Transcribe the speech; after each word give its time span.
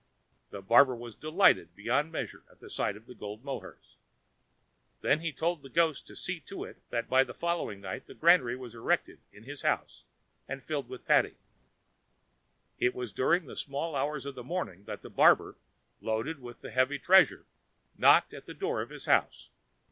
The 0.49 0.63
barber 0.63 0.95
was 0.95 1.13
delighted 1.13 1.75
beyond 1.75 2.11
measure 2.11 2.41
at 2.51 2.59
the 2.59 2.71
sight 2.71 2.97
of 2.97 3.05
the 3.05 3.13
gold 3.13 3.43
mohurs. 3.45 3.97
He 4.99 5.07
then 5.07 5.21
told 5.33 5.61
the 5.61 5.69
ghost 5.69 6.07
to 6.07 6.15
see 6.15 6.39
to 6.39 6.63
it 6.63 6.81
that 6.89 7.07
by 7.07 7.23
the 7.23 7.35
following 7.35 7.81
night 7.81 8.09
a 8.09 8.15
granary 8.15 8.55
was 8.55 8.73
erected 8.73 9.19
in 9.31 9.43
his 9.43 9.61
house 9.61 10.03
and 10.47 10.63
filled 10.63 10.89
with 10.89 11.05
paddy. 11.05 11.35
It 12.79 12.95
was 12.95 13.13
during 13.13 13.45
the 13.45 13.55
small 13.55 13.95
hours 13.95 14.25
of 14.25 14.33
the 14.33 14.43
morning 14.43 14.85
that 14.85 15.03
the 15.03 15.11
barber, 15.11 15.55
loaded 15.99 16.41
with 16.41 16.61
the 16.61 16.71
heavy 16.71 16.97
treasure, 16.97 17.45
knocked 17.95 18.33
at 18.33 18.47
the 18.47 18.55
door 18.55 18.81
of 18.81 18.89
his 18.89 19.05
house. 19.05 19.49